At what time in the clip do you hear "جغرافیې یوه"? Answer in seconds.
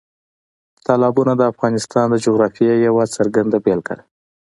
2.25-3.03